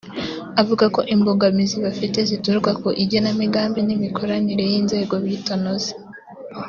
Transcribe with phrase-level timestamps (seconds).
[0.61, 5.91] avuga ko imbogamizi bafite zituruka ku igenamigambi n’imikoranire y’inzego bitanoze